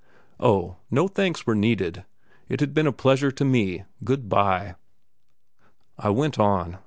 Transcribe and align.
Oh, 0.39 0.77
no 0.89 1.07
thanks 1.07 1.45
were 1.45 1.53
needed; 1.53 2.05
it 2.49 2.59
had 2.59 2.73
been 2.73 2.87
a 2.87 2.91
pleasure 2.91 3.29
to 3.33 3.45
me. 3.45 3.83
Good 4.03 4.29
bye! 4.29 4.73
I 5.95 6.09
went 6.09 6.39
on. 6.39 6.79